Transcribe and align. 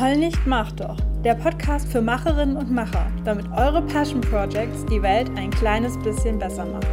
Heul 0.00 0.16
nicht, 0.16 0.46
mach 0.46 0.70
doch. 0.70 0.96
Der 1.24 1.34
Podcast 1.34 1.90
für 1.90 2.00
Macherinnen 2.00 2.56
und 2.56 2.70
Macher, 2.70 3.10
damit 3.24 3.50
eure 3.50 3.82
Passion 3.82 4.20
Projects 4.20 4.86
die 4.86 5.02
Welt 5.02 5.28
ein 5.36 5.50
kleines 5.50 5.98
bisschen 5.98 6.38
besser 6.38 6.64
machen. 6.66 6.86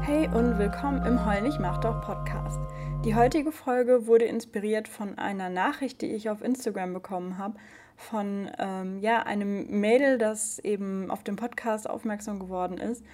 Hey 0.00 0.26
und 0.26 0.58
willkommen 0.58 1.06
im 1.06 1.24
Heul 1.24 1.42
nicht, 1.42 1.60
mach 1.60 1.78
doch 1.78 2.00
Podcast. 2.00 2.58
Die 3.04 3.14
heutige 3.14 3.52
Folge 3.52 4.08
wurde 4.08 4.24
inspiriert 4.24 4.88
von 4.88 5.16
einer 5.16 5.48
Nachricht, 5.48 6.02
die 6.02 6.10
ich 6.10 6.30
auf 6.30 6.42
Instagram 6.42 6.92
bekommen 6.92 7.38
habe, 7.38 7.54
von 7.96 8.50
ähm, 8.58 8.98
ja, 8.98 9.22
einem 9.22 9.68
Mädel, 9.78 10.18
das 10.18 10.58
eben 10.58 11.08
auf 11.08 11.22
dem 11.22 11.36
Podcast 11.36 11.88
aufmerksam 11.88 12.40
geworden 12.40 12.78
ist 12.78 13.04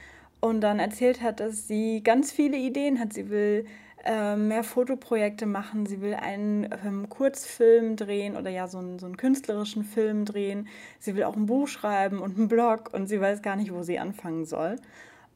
und 0.40 0.62
dann 0.62 0.78
erzählt 0.78 1.20
hat, 1.20 1.40
dass 1.40 1.68
sie 1.68 2.02
ganz 2.02 2.32
viele 2.32 2.56
Ideen 2.56 2.98
hat. 2.98 3.12
Sie 3.12 3.28
will 3.28 3.66
äh, 4.04 4.36
mehr 4.36 4.64
Fotoprojekte 4.64 5.46
machen, 5.46 5.86
sie 5.86 6.00
will 6.00 6.14
einen 6.14 6.68
ähm, 6.84 7.08
Kurzfilm 7.08 7.96
drehen 7.96 8.36
oder 8.36 8.50
ja 8.50 8.68
so 8.68 8.78
einen, 8.78 8.98
so 8.98 9.06
einen 9.06 9.16
künstlerischen 9.16 9.84
Film 9.84 10.24
drehen. 10.24 10.68
Sie 10.98 11.16
will 11.16 11.24
auch 11.24 11.36
ein 11.36 11.46
Buch 11.46 11.68
schreiben 11.68 12.18
und 12.18 12.36
einen 12.36 12.48
Blog 12.48 12.90
und 12.92 13.06
sie 13.06 13.20
weiß 13.20 13.42
gar 13.42 13.56
nicht, 13.56 13.72
wo 13.72 13.82
sie 13.82 13.98
anfangen 13.98 14.44
soll. 14.44 14.76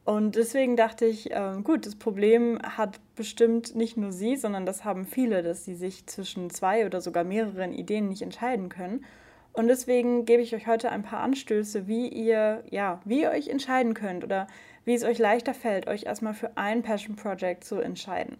Und 0.05 0.35
deswegen 0.35 0.75
dachte 0.75 1.05
ich, 1.05 1.31
äh, 1.31 1.55
gut, 1.63 1.85
das 1.85 1.95
Problem 1.95 2.59
hat 2.63 2.99
bestimmt 3.15 3.75
nicht 3.75 3.97
nur 3.97 4.11
sie, 4.11 4.35
sondern 4.35 4.65
das 4.65 4.83
haben 4.83 5.05
viele, 5.05 5.43
dass 5.43 5.65
sie 5.65 5.75
sich 5.75 6.07
zwischen 6.07 6.49
zwei 6.49 6.85
oder 6.85 7.01
sogar 7.01 7.23
mehreren 7.23 7.73
Ideen 7.73 8.07
nicht 8.07 8.21
entscheiden 8.21 8.69
können. 8.69 9.05
Und 9.53 9.67
deswegen 9.67 10.25
gebe 10.25 10.41
ich 10.41 10.55
euch 10.55 10.67
heute 10.67 10.91
ein 10.91 11.03
paar 11.03 11.19
Anstöße, 11.21 11.87
wie 11.87 12.07
ihr, 12.07 12.63
ja, 12.69 13.01
wie 13.05 13.21
ihr 13.21 13.31
euch 13.31 13.49
entscheiden 13.49 13.93
könnt 13.93 14.23
oder 14.23 14.47
wie 14.85 14.93
es 14.93 15.03
euch 15.03 15.17
leichter 15.17 15.53
fällt, 15.53 15.87
euch 15.87 16.03
erstmal 16.05 16.33
für 16.33 16.55
ein 16.57 16.81
Passion 16.81 17.15
Project 17.15 17.63
zu 17.63 17.79
entscheiden. 17.79 18.37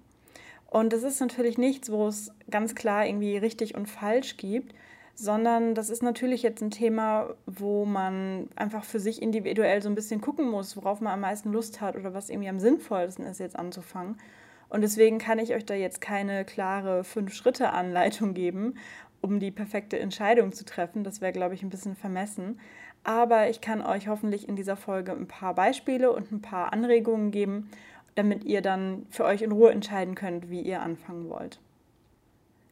Und 0.69 0.93
das 0.93 1.03
ist 1.03 1.19
natürlich 1.19 1.57
nichts, 1.57 1.91
wo 1.91 2.07
es 2.07 2.31
ganz 2.49 2.75
klar 2.75 3.05
irgendwie 3.05 3.37
richtig 3.37 3.75
und 3.75 3.87
falsch 3.87 4.37
gibt, 4.37 4.75
sondern 5.15 5.73
das 5.73 5.89
ist 5.89 6.03
natürlich 6.03 6.43
jetzt 6.43 6.61
ein 6.61 6.71
Thema, 6.71 7.33
wo 7.45 7.85
man 7.85 8.47
einfach 8.55 8.83
für 8.83 8.99
sich 8.99 9.21
individuell 9.21 9.81
so 9.81 9.89
ein 9.89 9.95
bisschen 9.95 10.21
gucken 10.21 10.49
muss, 10.49 10.77
worauf 10.77 11.01
man 11.01 11.13
am 11.13 11.21
meisten 11.21 11.51
Lust 11.51 11.81
hat 11.81 11.95
oder 11.95 12.13
was 12.13 12.29
irgendwie 12.29 12.49
am 12.49 12.59
sinnvollsten 12.59 13.25
ist, 13.25 13.39
jetzt 13.39 13.57
anzufangen. 13.57 14.17
Und 14.69 14.81
deswegen 14.81 15.17
kann 15.17 15.39
ich 15.39 15.53
euch 15.53 15.65
da 15.65 15.73
jetzt 15.73 15.99
keine 15.99 16.45
klare 16.45 17.03
Fünf-Schritte-Anleitung 17.03 18.35
geben, 18.35 18.75
um 19.21 19.39
die 19.39 19.51
perfekte 19.51 19.99
Entscheidung 19.99 20.53
zu 20.53 20.63
treffen. 20.63 21.03
Das 21.03 21.19
wäre, 21.19 21.33
glaube 21.33 21.55
ich, 21.55 21.63
ein 21.63 21.69
bisschen 21.69 21.95
vermessen. 21.95 22.59
Aber 23.03 23.49
ich 23.49 23.59
kann 23.59 23.81
euch 23.81 24.07
hoffentlich 24.07 24.47
in 24.47 24.55
dieser 24.55 24.75
Folge 24.75 25.11
ein 25.13 25.27
paar 25.27 25.55
Beispiele 25.55 26.11
und 26.11 26.31
ein 26.31 26.41
paar 26.41 26.71
Anregungen 26.71 27.31
geben, 27.31 27.69
damit 28.19 28.43
ihr 28.43 28.61
dann 28.61 29.05
für 29.09 29.23
euch 29.23 29.41
in 29.41 29.53
Ruhe 29.53 29.71
entscheiden 29.71 30.13
könnt, 30.13 30.49
wie 30.49 30.59
ihr 30.59 30.81
anfangen 30.81 31.29
wollt. 31.29 31.61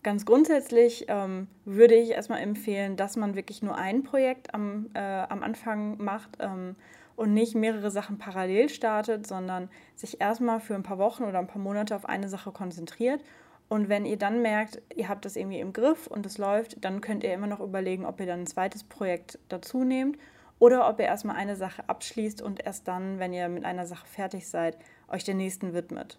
Ganz 0.04 0.26
grundsätzlich 0.26 1.06
ähm, 1.08 1.48
würde 1.64 1.96
ich 1.96 2.12
erstmal 2.12 2.42
empfehlen, 2.42 2.98
dass 2.98 3.16
man 3.16 3.36
wirklich 3.36 3.62
nur 3.64 3.78
ein 3.78 4.04
Projekt 4.04 4.54
am, 4.54 4.90
äh, 4.94 5.00
am 5.00 5.44
Anfang 5.44 6.04
macht 6.04 6.38
ähm, 6.40 6.76
und 7.16 7.34
nicht 7.34 7.56
mehrere 7.56 7.92
Sachen 7.92 8.18
parallel 8.18 8.68
startet, 8.68 9.26
sondern 9.26 9.70
sich 9.96 10.20
erstmal 10.20 10.60
für 10.60 10.76
ein 10.76 10.84
paar 10.84 10.98
Wochen 10.98 11.24
oder 11.24 11.40
ein 11.40 11.48
paar 11.48 11.62
Monate 11.62 11.96
auf 11.96 12.06
eine 12.06 12.28
Sache 12.28 12.52
konzentriert. 12.52 13.24
Und 13.70 13.88
wenn 13.88 14.06
ihr 14.06 14.18
dann 14.18 14.42
merkt, 14.42 14.82
ihr 14.96 15.08
habt 15.08 15.24
das 15.24 15.38
irgendwie 15.38 15.62
im 15.62 15.72
Griff 15.72 16.08
und 16.08 16.26
es 16.26 16.38
läuft, 16.38 16.84
dann 16.84 17.00
könnt 17.00 17.24
ihr 17.24 17.34
immer 17.34 17.48
noch 17.48 17.62
überlegen, 17.62 18.06
ob 18.06 18.20
ihr 18.20 18.28
dann 18.28 18.42
ein 18.42 18.48
zweites 18.48 18.84
Projekt 18.84 19.40
dazu 19.48 19.86
nehmt 19.86 20.18
oder 20.60 20.90
ob 20.90 21.00
ihr 21.00 21.06
erstmal 21.06 21.38
eine 21.38 21.56
Sache 21.56 21.88
abschließt 21.88 22.42
und 22.42 22.66
erst 22.66 22.88
dann, 22.90 23.20
wenn 23.20 23.32
ihr 23.32 23.48
mit 23.48 23.64
einer 23.64 23.86
Sache 23.86 24.08
fertig 24.08 24.50
seid, 24.50 24.78
euch 25.08 25.24
der 25.24 25.36
nächsten 25.36 25.74
widmet. 25.74 26.18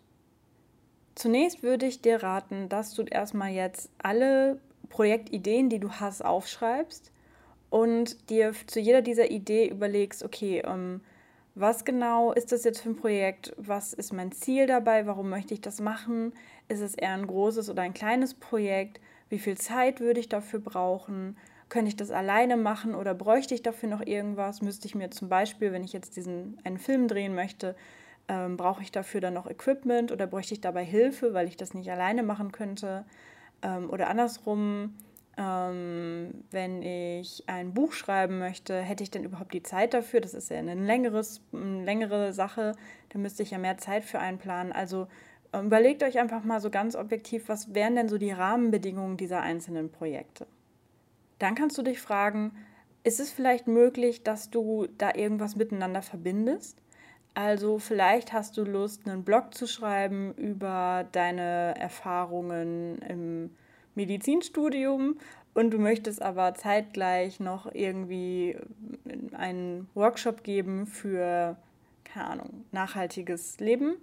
Zunächst 1.15 1.63
würde 1.63 1.87
ich 1.87 2.01
dir 2.01 2.23
raten, 2.23 2.69
dass 2.69 2.95
du 2.95 3.03
erstmal 3.03 3.51
jetzt 3.51 3.91
alle 3.99 4.61
Projektideen, 4.89 5.69
die 5.69 5.81
du 5.81 5.91
hast, 5.91 6.25
aufschreibst 6.25 7.11
und 7.71 8.31
dir 8.31 8.53
zu 8.67 8.81
jeder 8.81 9.03
dieser 9.03 9.31
Idee 9.31 9.69
überlegst, 9.69 10.23
okay, 10.23 10.63
ähm, 10.65 11.01
was 11.55 11.85
genau 11.85 12.33
ist 12.33 12.53
das 12.53 12.63
jetzt 12.63 12.83
für 12.83 12.91
ein 12.91 12.97
Projekt? 12.97 13.53
Was 13.57 13.93
ist 13.93 14.13
mein 14.13 14.31
Ziel 14.31 14.67
dabei? 14.67 15.07
Warum 15.07 15.29
möchte 15.29 15.55
ich 15.55 15.61
das 15.61 15.81
machen? 15.81 16.33
Ist 16.69 16.81
es 16.81 16.95
eher 16.95 17.15
ein 17.15 17.27
großes 17.27 17.69
oder 17.69 17.83
ein 17.83 17.95
kleines 17.95 18.35
Projekt? 18.35 19.01
Wie 19.29 19.41
viel 19.41 19.59
Zeit 19.59 19.99
würde 19.99 20.21
ich 20.21 20.29
dafür 20.29 20.61
brauchen? 20.61 21.37
Könnte 21.69 21.89
ich 21.89 21.97
das 21.97 22.13
alleine 22.13 22.57
machen 22.57 22.95
oder 22.95 23.13
bräuchte 23.13 23.55
ich 23.55 23.63
dafür 23.63 23.89
noch 23.89 24.07
irgendwas? 24.07 24.63
Müsste 24.63 24.87
ich 24.87 24.95
mir 24.95 25.11
zum 25.11 25.29
Beispiel, 25.29 25.73
wenn 25.73 25.83
ich 25.83 25.93
jetzt 25.93 26.17
diesen 26.17 26.59
einen 26.63 26.79
Film 26.79 27.09
drehen 27.09 27.35
möchte, 27.35 27.75
ähm, 28.29 28.57
brauche 28.57 28.83
ich 28.83 28.93
dafür 28.93 29.21
dann 29.21 29.35
noch 29.35 29.49
Equipment 29.49 30.13
oder 30.13 30.27
bräuchte 30.27 30.55
ich 30.55 30.61
dabei 30.61 30.85
Hilfe, 30.85 31.35
weil 31.35 31.49
ich 31.49 31.57
das 31.57 31.75
nicht 31.75 31.91
alleine 31.91 32.23
machen 32.23 32.53
könnte? 32.53 33.05
Ähm, 33.63 33.91
oder 33.91 34.09
andersrum, 34.09 34.95
ähm, 35.37 36.45
wenn 36.51 36.83
ich 36.83 37.45
ein 37.47 37.73
Buch 37.73 37.93
schreiben 37.93 38.39
möchte, 38.39 38.81
hätte 38.81 39.03
ich 39.03 39.11
denn 39.11 39.25
überhaupt 39.25 39.55
die 39.55 39.63
Zeit 39.63 39.95
dafür? 39.95 40.21
Das 40.21 40.35
ist 40.35 40.51
ja 40.51 40.59
eine, 40.59 40.75
längeres, 40.75 41.41
eine 41.53 41.85
längere 41.85 42.33
Sache, 42.33 42.73
da 43.11 43.19
müsste 43.19 43.43
ich 43.43 43.53
ja 43.53 43.59
mehr 43.59 43.79
Zeit 43.79 44.05
für 44.05 44.19
einplanen. 44.19 44.73
Also 44.73 45.07
ähm, 45.53 45.67
überlegt 45.67 46.03
euch 46.03 46.19
einfach 46.19 46.45
mal 46.45 46.61
so 46.61 46.71
ganz 46.71 46.97
objektiv, 46.97 47.49
was 47.49 47.75
wären 47.75 47.97
denn 47.97 48.09
so 48.09 48.19
die 48.19 48.33
Rahmenbedingungen 48.33 49.17
dieser 49.17 49.41
einzelnen 49.41 49.91
Projekte? 49.91 50.47
Dann 51.39 51.55
kannst 51.55 51.79
du 51.79 51.83
dich 51.83 52.01
fragen, 52.01 52.53
ist 53.05 53.21
es 53.21 53.31
vielleicht 53.31 53.69
möglich, 53.69 54.25
dass 54.25 54.51
du 54.51 54.89
da 54.99 55.15
irgendwas 55.15 55.57
miteinander 55.57 56.03
verbindest? 56.03 56.83
Also 57.39 57.79
vielleicht 57.79 58.33
hast 58.33 58.57
du 58.57 58.65
Lust, 58.65 59.07
einen 59.07 59.23
Blog 59.23 59.55
zu 59.55 59.69
schreiben 59.69 60.35
über 60.35 61.07
deine 61.13 61.73
Erfahrungen 61.79 62.99
im 63.09 63.51
Medizinstudium 63.95 65.19
und 65.55 65.71
du 65.71 65.79
möchtest 65.79 66.21
aber 66.21 66.55
zeitgleich 66.55 67.39
noch 67.39 67.73
irgendwie 67.73 68.57
einen 69.35 69.89
Workshop 69.95 70.43
geben 70.43 70.89
für, 70.89 71.57
keine 72.03 72.27
Ahnung, 72.27 72.65
nachhaltiges 72.73 73.61
Leben. 73.61 73.99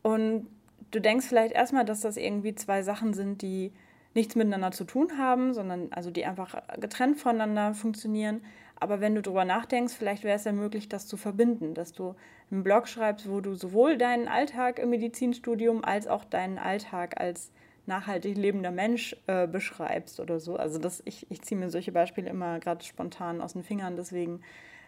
Und 0.00 0.46
du 0.92 0.98
denkst 0.98 1.26
vielleicht 1.26 1.52
erstmal, 1.52 1.84
dass 1.84 2.00
das 2.00 2.16
irgendwie 2.16 2.54
zwei 2.54 2.82
Sachen 2.82 3.12
sind, 3.12 3.42
die 3.42 3.70
nichts 4.14 4.34
miteinander 4.34 4.70
zu 4.70 4.84
tun 4.84 5.18
haben, 5.18 5.52
sondern 5.52 5.92
also 5.92 6.10
die 6.10 6.24
einfach 6.24 6.62
getrennt 6.80 7.18
voneinander 7.18 7.74
funktionieren. 7.74 8.40
Aber 8.82 9.00
wenn 9.00 9.14
du 9.14 9.22
darüber 9.22 9.44
nachdenkst, 9.44 9.94
vielleicht 9.94 10.24
wäre 10.24 10.34
es 10.34 10.42
ja 10.42 10.50
möglich, 10.50 10.88
das 10.88 11.06
zu 11.06 11.16
verbinden, 11.16 11.72
dass 11.72 11.92
du 11.92 12.16
einen 12.50 12.64
Blog 12.64 12.88
schreibst, 12.88 13.30
wo 13.30 13.40
du 13.40 13.54
sowohl 13.54 13.96
deinen 13.96 14.26
Alltag 14.26 14.80
im 14.80 14.90
Medizinstudium 14.90 15.84
als 15.84 16.08
auch 16.08 16.24
deinen 16.24 16.58
Alltag 16.58 17.20
als 17.20 17.52
nachhaltig 17.86 18.36
lebender 18.36 18.72
Mensch 18.72 19.14
äh, 19.28 19.46
beschreibst 19.46 20.18
oder 20.18 20.40
so. 20.40 20.56
Also 20.56 20.80
das, 20.80 21.00
ich, 21.04 21.30
ich 21.30 21.42
ziehe 21.42 21.60
mir 21.60 21.70
solche 21.70 21.92
Beispiele 21.92 22.28
immer 22.28 22.58
gerade 22.58 22.84
spontan 22.84 23.40
aus 23.40 23.52
den 23.52 23.62
Fingern, 23.62 23.94
deswegen 23.94 24.40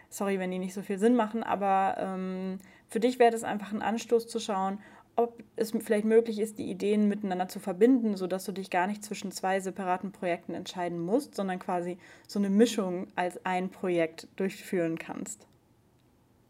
sorry, 0.09 0.39
wenn 0.39 0.51
die 0.51 0.59
nicht 0.59 0.73
so 0.73 0.81
viel 0.81 0.97
Sinn 0.97 1.15
machen, 1.15 1.41
aber 1.41 1.95
ähm, 1.97 2.59
für 2.89 2.99
dich 2.99 3.17
wäre 3.17 3.31
das 3.31 3.45
einfach 3.45 3.71
ein 3.71 3.81
Anstoß 3.81 4.27
zu 4.27 4.41
schauen, 4.41 4.79
ob 5.15 5.43
es 5.55 5.71
vielleicht 5.71 6.05
möglich 6.05 6.39
ist, 6.39 6.57
die 6.57 6.69
Ideen 6.69 7.07
miteinander 7.07 7.47
zu 7.47 7.59
verbinden, 7.59 8.17
sodass 8.17 8.45
du 8.45 8.51
dich 8.51 8.69
gar 8.69 8.87
nicht 8.87 9.03
zwischen 9.03 9.31
zwei 9.31 9.59
separaten 9.59 10.11
Projekten 10.11 10.53
entscheiden 10.53 10.99
musst, 10.99 11.35
sondern 11.35 11.59
quasi 11.59 11.97
so 12.27 12.39
eine 12.39 12.49
Mischung 12.49 13.07
als 13.15 13.43
ein 13.45 13.69
Projekt 13.69 14.27
durchführen 14.35 14.97
kannst. 14.97 15.47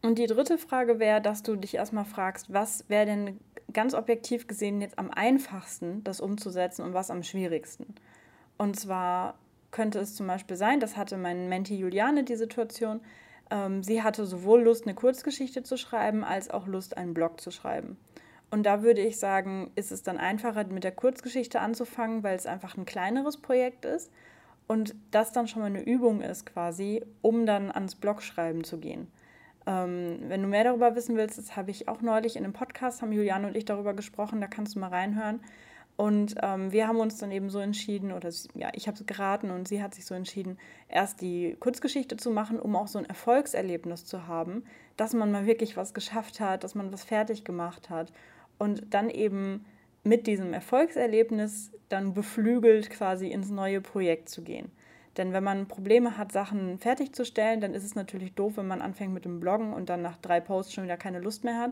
Und 0.01 0.17
die 0.19 0.27
dritte 0.27 0.57
Frage 0.57 0.99
wäre, 0.99 1.21
dass 1.21 1.43
du 1.43 1.55
dich 1.55 1.75
erstmal 1.75 2.05
fragst, 2.05 2.53
was 2.53 2.85
wäre 2.89 3.05
denn 3.05 3.39
ganz 3.73 3.93
objektiv 3.93 4.47
gesehen 4.47 4.81
jetzt 4.81 4.99
am 4.99 5.11
einfachsten, 5.11 6.03
das 6.03 6.21
umzusetzen 6.21 6.83
und 6.83 6.93
was 6.93 7.11
am 7.11 7.23
schwierigsten. 7.23 7.95
Und 8.57 8.79
zwar 8.79 9.37
könnte 9.71 9.99
es 9.99 10.15
zum 10.15 10.27
Beispiel 10.27 10.57
sein, 10.57 10.79
das 10.79 10.95
hatte 10.95 11.17
mein 11.17 11.49
Menti 11.49 11.75
Juliane 11.75 12.23
die 12.23 12.35
Situation, 12.35 13.01
ähm, 13.51 13.83
sie 13.83 14.01
hatte 14.01 14.25
sowohl 14.25 14.63
Lust, 14.63 14.85
eine 14.85 14.95
Kurzgeschichte 14.95 15.63
zu 15.63 15.77
schreiben, 15.77 16.23
als 16.23 16.49
auch 16.49 16.67
Lust, 16.67 16.97
einen 16.97 17.13
Blog 17.13 17.41
zu 17.41 17.51
schreiben. 17.51 17.97
Und 18.51 18.63
da 18.63 18.83
würde 18.83 19.01
ich 19.01 19.17
sagen, 19.19 19.71
ist 19.75 19.91
es 19.91 20.03
dann 20.03 20.17
einfacher, 20.17 20.65
mit 20.65 20.83
der 20.83 20.91
Kurzgeschichte 20.91 21.59
anzufangen, 21.59 22.23
weil 22.23 22.35
es 22.35 22.45
einfach 22.45 22.77
ein 22.77 22.85
kleineres 22.85 23.37
Projekt 23.37 23.85
ist 23.85 24.11
und 24.67 24.95
das 25.11 25.31
dann 25.31 25.47
schon 25.47 25.61
mal 25.61 25.67
eine 25.67 25.83
Übung 25.83 26.21
ist 26.21 26.45
quasi, 26.45 27.03
um 27.21 27.45
dann 27.45 27.71
ans 27.71 27.95
Blogschreiben 27.95 28.63
zu 28.63 28.77
gehen. 28.77 29.07
Ähm, 29.67 30.19
wenn 30.27 30.41
du 30.41 30.47
mehr 30.47 30.63
darüber 30.63 30.95
wissen 30.95 31.15
willst, 31.17 31.37
das 31.37 31.55
habe 31.55 31.71
ich 31.71 31.87
auch 31.87 32.01
neulich 32.01 32.35
in 32.35 32.43
einem 32.43 32.53
Podcast, 32.53 33.01
haben 33.01 33.11
Juliane 33.11 33.47
und 33.47 33.57
ich 33.57 33.65
darüber 33.65 33.93
gesprochen, 33.93 34.41
da 34.41 34.47
kannst 34.47 34.75
du 34.75 34.79
mal 34.79 34.89
reinhören. 34.89 35.39
Und 35.97 36.35
ähm, 36.41 36.73
wir 36.73 36.87
haben 36.87 36.99
uns 36.99 37.17
dann 37.17 37.31
eben 37.31 37.49
so 37.49 37.59
entschieden, 37.59 38.11
oder 38.11 38.29
ja, 38.53 38.69
ich 38.73 38.87
habe 38.87 38.97
es 38.97 39.05
geraten 39.05 39.49
und 39.49 39.67
sie 39.67 39.81
hat 39.81 39.95
sich 39.95 40.05
so 40.05 40.13
entschieden, 40.13 40.57
erst 40.89 41.21
die 41.21 41.55
Kurzgeschichte 41.59 42.17
zu 42.17 42.31
machen, 42.31 42.59
um 42.59 42.75
auch 42.75 42.87
so 42.87 42.99
ein 42.99 43.05
Erfolgserlebnis 43.05 44.05
zu 44.05 44.27
haben, 44.27 44.65
dass 44.97 45.13
man 45.13 45.31
mal 45.31 45.45
wirklich 45.45 45.77
was 45.77 45.93
geschafft 45.93 46.41
hat, 46.41 46.65
dass 46.65 46.75
man 46.75 46.91
was 46.91 47.05
fertig 47.05 47.45
gemacht 47.45 47.89
hat 47.89 48.11
und 48.57 48.93
dann 48.93 49.09
eben 49.09 49.65
mit 50.03 50.27
diesem 50.27 50.53
Erfolgserlebnis 50.53 51.71
dann 51.89 52.13
beflügelt 52.13 52.89
quasi 52.89 53.27
ins 53.27 53.49
neue 53.49 53.81
Projekt 53.81 54.29
zu 54.29 54.43
gehen. 54.43 54.71
Denn 55.17 55.33
wenn 55.33 55.43
man 55.43 55.67
Probleme 55.67 56.17
hat, 56.17 56.31
Sachen 56.31 56.77
fertigzustellen, 56.77 57.61
dann 57.61 57.73
ist 57.73 57.83
es 57.83 57.95
natürlich 57.95 58.33
doof, 58.33 58.53
wenn 58.57 58.67
man 58.67 58.81
anfängt 58.81 59.13
mit 59.13 59.25
dem 59.25 59.39
Bloggen 59.39 59.73
und 59.73 59.89
dann 59.89 60.01
nach 60.01 60.17
drei 60.17 60.41
Posts 60.41 60.73
schon 60.73 60.83
wieder 60.83 60.97
keine 60.97 61.19
Lust 61.19 61.43
mehr 61.43 61.57
hat. 61.57 61.71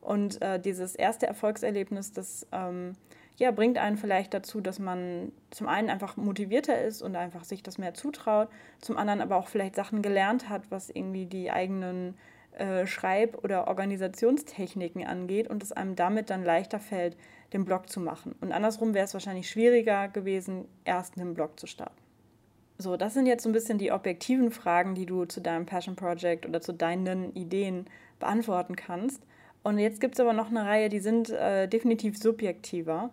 Und 0.00 0.42
äh, 0.42 0.60
dieses 0.60 0.94
erste 0.94 1.26
Erfolgserlebnis, 1.26 2.12
das 2.12 2.46
ähm, 2.52 2.94
ja, 3.36 3.50
bringt 3.50 3.78
einen 3.78 3.96
vielleicht 3.96 4.34
dazu, 4.34 4.60
dass 4.60 4.78
man 4.78 5.32
zum 5.50 5.68
einen 5.68 5.88
einfach 5.88 6.16
motivierter 6.16 6.82
ist 6.82 7.02
und 7.02 7.16
einfach 7.16 7.44
sich 7.44 7.62
das 7.62 7.78
mehr 7.78 7.94
zutraut, 7.94 8.48
zum 8.80 8.98
anderen 8.98 9.20
aber 9.20 9.36
auch 9.36 9.48
vielleicht 9.48 9.74
Sachen 9.74 10.02
gelernt 10.02 10.48
hat, 10.48 10.70
was 10.70 10.90
irgendwie 10.90 11.26
die 11.26 11.50
eigenen 11.50 12.14
äh, 12.58 12.86
Schreib- 12.86 13.42
oder 13.44 13.68
Organisationstechniken 13.68 15.06
angeht 15.06 15.48
und 15.48 15.62
es 15.62 15.72
einem 15.72 15.96
damit 15.96 16.30
dann 16.30 16.44
leichter 16.44 16.80
fällt, 16.80 17.16
den 17.52 17.64
Blog 17.64 17.88
zu 17.88 18.00
machen. 18.00 18.34
Und 18.40 18.52
andersrum 18.52 18.94
wäre 18.94 19.04
es 19.04 19.14
wahrscheinlich 19.14 19.48
schwieriger 19.48 20.08
gewesen, 20.08 20.66
erst 20.84 21.18
einen 21.18 21.34
Blog 21.34 21.58
zu 21.58 21.66
starten. 21.66 21.96
So, 22.78 22.96
das 22.96 23.14
sind 23.14 23.26
jetzt 23.26 23.44
so 23.44 23.48
ein 23.48 23.52
bisschen 23.52 23.78
die 23.78 23.92
objektiven 23.92 24.50
Fragen, 24.50 24.94
die 24.94 25.06
du 25.06 25.24
zu 25.24 25.40
deinem 25.40 25.66
Passion 25.66 25.94
Project 25.94 26.46
oder 26.46 26.60
zu 26.60 26.72
deinen 26.72 27.34
Ideen 27.34 27.86
beantworten 28.18 28.76
kannst. 28.76 29.22
Und 29.62 29.78
jetzt 29.78 30.00
gibt 30.00 30.14
es 30.14 30.20
aber 30.20 30.32
noch 30.32 30.50
eine 30.50 30.64
Reihe, 30.64 30.88
die 30.88 30.98
sind 30.98 31.30
äh, 31.30 31.68
definitiv 31.68 32.18
subjektiver. 32.18 33.10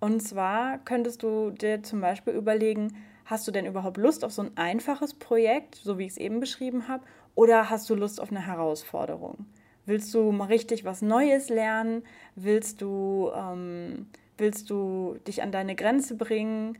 Und 0.00 0.20
zwar 0.20 0.78
könntest 0.78 1.22
du 1.22 1.50
dir 1.50 1.82
zum 1.82 2.00
Beispiel 2.00 2.34
überlegen, 2.34 2.96
hast 3.24 3.46
du 3.46 3.52
denn 3.52 3.66
überhaupt 3.66 3.96
Lust 3.96 4.24
auf 4.24 4.32
so 4.32 4.42
ein 4.42 4.56
einfaches 4.56 5.14
Projekt, 5.14 5.76
so 5.76 5.98
wie 5.98 6.04
ich 6.04 6.12
es 6.12 6.16
eben 6.16 6.40
beschrieben 6.40 6.88
habe, 6.88 7.04
oder 7.36 7.70
hast 7.70 7.88
du 7.88 7.94
Lust 7.94 8.20
auf 8.20 8.30
eine 8.30 8.44
Herausforderung? 8.44 9.46
Willst 9.84 10.12
du 10.14 10.32
mal 10.32 10.46
richtig 10.46 10.84
was 10.84 11.02
Neues 11.02 11.48
lernen? 11.48 12.02
Willst 12.34 12.82
du, 12.82 13.30
ähm, 13.36 14.08
willst 14.36 14.68
du 14.70 15.18
dich 15.28 15.42
an 15.42 15.52
deine 15.52 15.76
Grenze 15.76 16.16
bringen? 16.16 16.78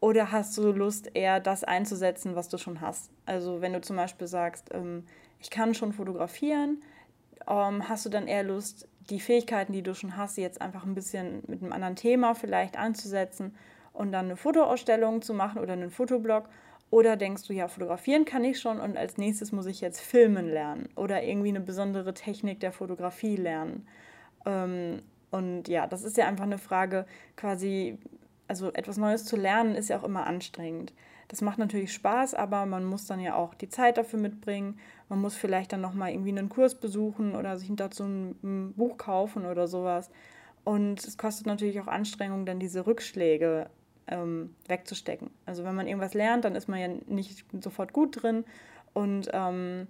Oder 0.00 0.30
hast 0.32 0.56
du 0.56 0.72
Lust, 0.72 1.10
eher 1.14 1.40
das 1.40 1.64
einzusetzen, 1.64 2.36
was 2.36 2.48
du 2.48 2.56
schon 2.56 2.80
hast? 2.80 3.10
Also 3.26 3.60
wenn 3.60 3.72
du 3.72 3.80
zum 3.80 3.96
Beispiel 3.96 4.28
sagst, 4.28 4.70
ähm, 4.72 5.04
ich 5.40 5.50
kann 5.50 5.74
schon 5.74 5.92
fotografieren, 5.92 6.80
ähm, 7.48 7.88
hast 7.88 8.06
du 8.06 8.08
dann 8.08 8.28
eher 8.28 8.44
Lust, 8.44 8.88
die 9.10 9.18
Fähigkeiten, 9.18 9.72
die 9.72 9.82
du 9.82 9.94
schon 9.94 10.16
hast, 10.16 10.38
jetzt 10.38 10.60
einfach 10.60 10.84
ein 10.86 10.94
bisschen 10.94 11.42
mit 11.48 11.60
einem 11.60 11.72
anderen 11.72 11.96
Thema 11.96 12.34
vielleicht 12.34 12.78
anzusetzen 12.78 13.56
und 13.92 14.12
dann 14.12 14.26
eine 14.26 14.36
Fotoausstellung 14.36 15.22
zu 15.22 15.34
machen 15.34 15.60
oder 15.60 15.72
einen 15.72 15.90
Fotoblog? 15.90 16.48
Oder 16.90 17.16
denkst 17.16 17.46
du, 17.46 17.52
ja, 17.52 17.68
fotografieren 17.68 18.24
kann 18.24 18.44
ich 18.44 18.60
schon 18.60 18.80
und 18.80 18.96
als 18.96 19.18
nächstes 19.18 19.52
muss 19.52 19.66
ich 19.66 19.80
jetzt 19.80 20.00
filmen 20.00 20.48
lernen 20.48 20.88
oder 20.96 21.22
irgendwie 21.22 21.50
eine 21.50 21.60
besondere 21.60 22.14
Technik 22.14 22.60
der 22.60 22.72
Fotografie 22.72 23.36
lernen? 23.36 23.86
Ähm, 24.46 25.02
und 25.30 25.68
ja, 25.68 25.86
das 25.86 26.02
ist 26.02 26.16
ja 26.16 26.26
einfach 26.26 26.44
eine 26.44 26.58
Frage, 26.58 27.04
quasi, 27.36 27.98
also 28.46 28.72
etwas 28.72 28.96
Neues 28.96 29.26
zu 29.26 29.36
lernen 29.36 29.74
ist 29.74 29.90
ja 29.90 29.98
auch 29.98 30.04
immer 30.04 30.26
anstrengend. 30.26 30.94
Das 31.28 31.42
macht 31.42 31.58
natürlich 31.58 31.92
Spaß, 31.92 32.32
aber 32.32 32.64
man 32.64 32.86
muss 32.86 33.04
dann 33.04 33.20
ja 33.20 33.34
auch 33.34 33.52
die 33.52 33.68
Zeit 33.68 33.98
dafür 33.98 34.18
mitbringen. 34.18 34.78
Man 35.10 35.20
muss 35.20 35.34
vielleicht 35.36 35.72
dann 35.74 35.82
nochmal 35.82 36.10
irgendwie 36.10 36.30
einen 36.30 36.48
Kurs 36.48 36.74
besuchen 36.74 37.36
oder 37.36 37.58
sich 37.58 37.70
dazu 37.76 38.04
ein, 38.04 38.72
Buch 38.74 38.96
kaufen 38.96 39.44
oder 39.44 39.68
sowas. 39.68 40.10
Und 40.64 41.04
es 41.04 41.18
kostet 41.18 41.46
natürlich 41.46 41.80
auch 41.80 41.86
Anstrengung, 41.86 42.46
dann 42.46 42.58
diese 42.58 42.86
Rückschläge 42.86 43.68
ähm, 44.08 44.54
wegzustecken. 44.66 45.30
Also 45.46 45.64
wenn 45.64 45.74
man 45.74 45.86
irgendwas 45.86 46.14
lernt, 46.14 46.44
dann 46.44 46.54
ist 46.54 46.68
man 46.68 46.80
ja 46.80 46.88
nicht 47.06 47.44
sofort 47.60 47.92
gut 47.92 48.22
drin. 48.22 48.44
Und 48.94 49.28
ähm, 49.32 49.86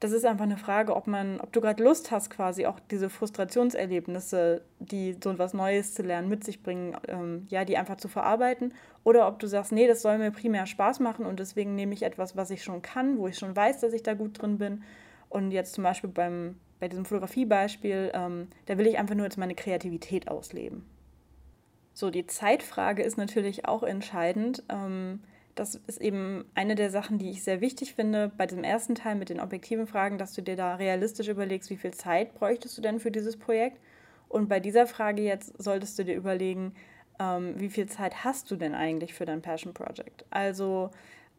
das 0.00 0.12
ist 0.12 0.24
einfach 0.24 0.44
eine 0.44 0.56
Frage, 0.56 0.94
ob 0.94 1.08
man, 1.08 1.40
ob 1.40 1.52
du 1.52 1.60
gerade 1.60 1.82
Lust 1.82 2.12
hast, 2.12 2.30
quasi 2.30 2.66
auch 2.66 2.78
diese 2.78 3.10
Frustrationserlebnisse, 3.10 4.62
die 4.78 5.16
so 5.22 5.30
etwas 5.30 5.54
Neues 5.54 5.94
zu 5.94 6.02
lernen 6.02 6.28
mit 6.28 6.44
sich 6.44 6.62
bringen, 6.62 6.96
ähm, 7.08 7.46
ja, 7.48 7.64
die 7.64 7.76
einfach 7.76 7.96
zu 7.96 8.06
verarbeiten. 8.06 8.74
Oder 9.02 9.26
ob 9.26 9.40
du 9.40 9.48
sagst, 9.48 9.72
nee, 9.72 9.88
das 9.88 10.02
soll 10.02 10.18
mir 10.18 10.30
primär 10.30 10.66
Spaß 10.66 11.00
machen 11.00 11.26
und 11.26 11.40
deswegen 11.40 11.74
nehme 11.74 11.94
ich 11.94 12.04
etwas, 12.04 12.36
was 12.36 12.50
ich 12.50 12.62
schon 12.62 12.80
kann, 12.80 13.18
wo 13.18 13.26
ich 13.26 13.38
schon 13.38 13.56
weiß, 13.56 13.80
dass 13.80 13.92
ich 13.92 14.04
da 14.04 14.14
gut 14.14 14.40
drin 14.40 14.58
bin. 14.58 14.82
Und 15.28 15.50
jetzt 15.50 15.74
zum 15.74 15.82
Beispiel 15.82 16.10
beim, 16.10 16.56
bei 16.78 16.86
diesem 16.86 17.04
Fotografiebeispiel, 17.04 18.12
ähm, 18.14 18.48
da 18.66 18.78
will 18.78 18.86
ich 18.86 18.98
einfach 18.98 19.16
nur 19.16 19.24
jetzt 19.24 19.36
meine 19.36 19.56
Kreativität 19.56 20.28
ausleben. 20.28 20.86
So, 21.98 22.10
die 22.10 22.28
Zeitfrage 22.28 23.02
ist 23.02 23.18
natürlich 23.18 23.64
auch 23.66 23.82
entscheidend. 23.82 24.62
Ähm, 24.68 25.18
das 25.56 25.74
ist 25.74 26.00
eben 26.00 26.44
eine 26.54 26.76
der 26.76 26.90
Sachen, 26.90 27.18
die 27.18 27.28
ich 27.28 27.42
sehr 27.42 27.60
wichtig 27.60 27.94
finde 27.94 28.30
bei 28.36 28.46
dem 28.46 28.62
ersten 28.62 28.94
Teil 28.94 29.16
mit 29.16 29.30
den 29.30 29.40
objektiven 29.40 29.88
Fragen, 29.88 30.16
dass 30.16 30.32
du 30.32 30.40
dir 30.40 30.54
da 30.54 30.76
realistisch 30.76 31.26
überlegst, 31.26 31.70
wie 31.70 31.76
viel 31.76 31.90
Zeit 31.90 32.34
bräuchtest 32.34 32.78
du 32.78 32.82
denn 32.82 33.00
für 33.00 33.10
dieses 33.10 33.36
Projekt. 33.36 33.80
Und 34.28 34.48
bei 34.48 34.60
dieser 34.60 34.86
Frage 34.86 35.22
jetzt 35.22 35.60
solltest 35.60 35.98
du 35.98 36.04
dir 36.04 36.14
überlegen, 36.14 36.72
ähm, 37.18 37.54
wie 37.58 37.68
viel 37.68 37.86
Zeit 37.86 38.22
hast 38.22 38.48
du 38.52 38.54
denn 38.54 38.76
eigentlich 38.76 39.12
für 39.12 39.24
dein 39.24 39.42
Passion 39.42 39.74
Project? 39.74 40.24
Also 40.30 40.90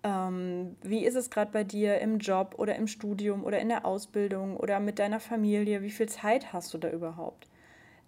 ähm, 0.04 0.76
wie 0.82 1.06
ist 1.06 1.16
es 1.16 1.30
gerade 1.30 1.54
bei 1.54 1.64
dir 1.64 2.00
im 2.00 2.20
Job 2.20 2.56
oder 2.58 2.76
im 2.76 2.88
Studium 2.88 3.46
oder 3.46 3.60
in 3.60 3.70
der 3.70 3.86
Ausbildung 3.86 4.58
oder 4.58 4.82
mit 4.82 5.00
deiner 5.00 5.22
Familie? 5.22 5.82
Wie 5.84 5.90
viel 5.90 6.10
Zeit 6.10 6.52
hast 6.52 6.74
du 6.74 6.78
da 6.78 6.90
überhaupt? 6.90 7.49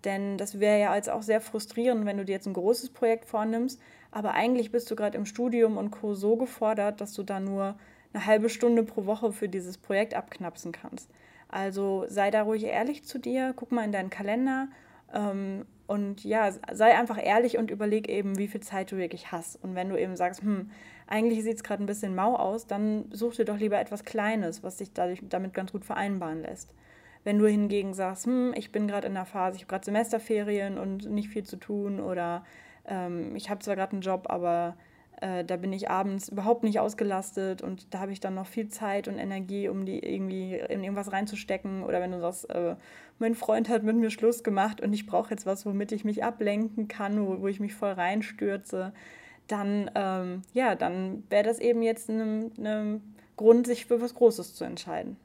Denn 0.03 0.37
das 0.37 0.59
wäre 0.59 0.79
ja 0.79 0.91
als 0.91 1.09
auch 1.09 1.21
sehr 1.21 1.41
frustrierend, 1.41 2.05
wenn 2.05 2.17
du 2.17 2.25
dir 2.25 2.33
jetzt 2.33 2.47
ein 2.47 2.53
großes 2.53 2.89
Projekt 2.91 3.25
vornimmst, 3.25 3.79
aber 4.11 4.31
eigentlich 4.33 4.71
bist 4.71 4.89
du 4.89 4.95
gerade 4.95 5.17
im 5.17 5.25
Studium 5.25 5.77
und 5.77 5.91
Co. 5.91 6.13
so 6.15 6.35
gefordert, 6.35 7.01
dass 7.01 7.13
du 7.13 7.23
da 7.23 7.39
nur 7.39 7.75
eine 8.13 8.25
halbe 8.25 8.49
Stunde 8.49 8.83
pro 8.83 9.05
Woche 9.05 9.31
für 9.31 9.47
dieses 9.47 9.77
Projekt 9.77 10.13
abknapsen 10.13 10.71
kannst. 10.71 11.09
Also 11.47 12.05
sei 12.07 12.31
da 12.31 12.43
ruhig 12.43 12.63
ehrlich 12.63 13.05
zu 13.05 13.19
dir, 13.19 13.53
guck 13.55 13.71
mal 13.71 13.85
in 13.85 13.91
deinen 13.91 14.09
Kalender 14.09 14.67
ähm, 15.13 15.65
und 15.87 16.23
ja, 16.23 16.51
sei 16.71 16.97
einfach 16.97 17.21
ehrlich 17.21 17.57
und 17.57 17.69
überleg 17.69 18.09
eben, 18.09 18.37
wie 18.37 18.47
viel 18.47 18.61
Zeit 18.61 18.91
du 18.91 18.97
wirklich 18.97 19.31
hast. 19.31 19.61
Und 19.61 19.75
wenn 19.75 19.89
du 19.89 19.99
eben 19.99 20.15
sagst, 20.15 20.41
hm, 20.41 20.71
eigentlich 21.07 21.43
sieht 21.43 21.57
es 21.57 21.63
gerade 21.63 21.83
ein 21.83 21.87
bisschen 21.87 22.15
mau 22.15 22.37
aus, 22.37 22.67
dann 22.67 23.05
such 23.11 23.35
dir 23.35 23.45
doch 23.45 23.57
lieber 23.57 23.79
etwas 23.79 24.05
Kleines, 24.05 24.63
was 24.63 24.77
sich 24.77 24.93
dadurch, 24.93 25.21
damit 25.27 25.53
ganz 25.53 25.73
gut 25.73 25.83
vereinbaren 25.83 26.41
lässt. 26.41 26.73
Wenn 27.23 27.39
du 27.39 27.47
hingegen 27.47 27.93
sagst, 27.93 28.25
hm, 28.25 28.53
ich 28.55 28.71
bin 28.71 28.87
gerade 28.87 29.07
in 29.07 29.13
der 29.13 29.25
Phase, 29.25 29.57
ich 29.57 29.63
habe 29.63 29.69
gerade 29.69 29.85
Semesterferien 29.85 30.77
und 30.77 31.09
nicht 31.09 31.29
viel 31.29 31.43
zu 31.43 31.57
tun 31.57 31.99
oder 31.99 32.43
ähm, 32.85 33.35
ich 33.35 33.49
habe 33.49 33.61
zwar 33.61 33.75
gerade 33.75 33.93
einen 33.93 34.01
Job, 34.01 34.25
aber 34.29 34.75
äh, 35.21 35.45
da 35.45 35.55
bin 35.55 35.71
ich 35.71 35.89
abends 35.89 36.29
überhaupt 36.29 36.63
nicht 36.63 36.79
ausgelastet 36.79 37.61
und 37.61 37.93
da 37.93 37.99
habe 37.99 38.11
ich 38.11 38.19
dann 38.19 38.33
noch 38.33 38.47
viel 38.47 38.69
Zeit 38.69 39.07
und 39.07 39.19
Energie, 39.19 39.69
um 39.69 39.85
die 39.85 39.99
irgendwie 39.99 40.55
in 40.55 40.83
irgendwas 40.83 41.11
reinzustecken. 41.11 41.83
Oder 41.83 42.01
wenn 42.01 42.11
du 42.11 42.19
sagst, 42.19 42.49
äh, 42.49 42.75
mein 43.19 43.35
Freund 43.35 43.69
hat 43.69 43.83
mit 43.83 43.95
mir 43.95 44.09
Schluss 44.09 44.43
gemacht 44.43 44.81
und 44.81 44.93
ich 44.93 45.05
brauche 45.05 45.29
jetzt 45.29 45.45
was, 45.45 45.65
womit 45.65 45.91
ich 45.91 46.03
mich 46.03 46.23
ablenken 46.23 46.87
kann, 46.87 47.25
wo, 47.25 47.41
wo 47.41 47.47
ich 47.47 47.59
mich 47.59 47.75
voll 47.75 47.91
reinstürze, 47.91 48.93
dann, 49.47 49.91
ähm, 49.95 50.41
ja, 50.53 50.75
dann 50.75 51.23
wäre 51.29 51.43
das 51.43 51.59
eben 51.59 51.83
jetzt 51.83 52.09
ein 52.09 53.01
Grund, 53.37 53.67
sich 53.67 53.85
für 53.85 54.01
was 54.01 54.15
Großes 54.15 54.55
zu 54.55 54.63
entscheiden. 54.63 55.17